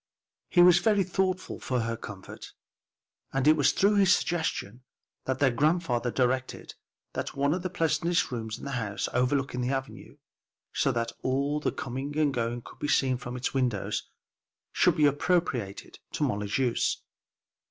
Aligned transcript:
He 0.49 0.63
was 0.63 0.79
very 0.79 1.03
thoughtful 1.03 1.59
for 1.59 1.81
her 1.81 1.95
comfort, 1.95 2.53
and 3.31 3.47
it 3.47 3.55
was 3.55 3.71
through 3.71 3.97
his 3.97 4.11
suggestion, 4.15 4.81
that 5.25 5.37
their 5.37 5.51
grandfather 5.51 6.09
directed 6.09 6.73
that 7.13 7.35
one 7.35 7.53
of 7.53 7.61
the 7.61 7.69
pleasantest 7.69 8.31
rooms 8.31 8.57
in 8.57 8.65
the 8.65 8.71
house, 8.71 9.07
overlooking 9.13 9.61
the 9.61 9.69
avenue, 9.69 10.17
so 10.73 10.91
that 10.91 11.11
all 11.21 11.59
the 11.59 11.71
coming 11.71 12.17
and 12.17 12.33
going 12.33 12.63
could 12.63 12.79
be 12.79 12.87
seen 12.87 13.17
from 13.17 13.37
its 13.37 13.53
windows, 13.53 14.09
should 14.71 14.97
be 14.97 15.05
appropriated 15.05 15.99
to 16.13 16.23
Molly's 16.23 16.57
use. 16.57 17.03